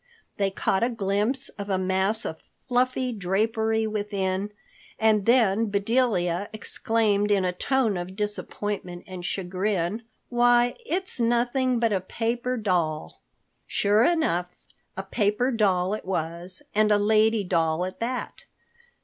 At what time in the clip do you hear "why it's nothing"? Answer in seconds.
10.29-11.77